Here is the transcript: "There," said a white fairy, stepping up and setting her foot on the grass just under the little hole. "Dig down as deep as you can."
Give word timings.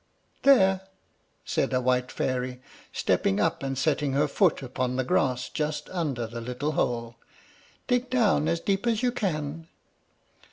"There," 0.41 0.81
said 1.45 1.73
a 1.73 1.79
white 1.79 2.11
fairy, 2.11 2.59
stepping 2.91 3.39
up 3.39 3.61
and 3.61 3.77
setting 3.77 4.13
her 4.13 4.27
foot 4.27 4.63
on 4.79 4.95
the 4.95 5.03
grass 5.03 5.47
just 5.47 5.91
under 5.91 6.25
the 6.25 6.41
little 6.41 6.71
hole. 6.71 7.17
"Dig 7.85 8.09
down 8.09 8.47
as 8.47 8.59
deep 8.61 8.87
as 8.87 9.03
you 9.03 9.11
can." 9.11 9.67